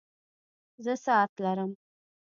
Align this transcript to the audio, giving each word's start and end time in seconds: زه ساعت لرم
زه 0.83 0.93
ساعت 1.05 1.31
لرم 1.43 1.71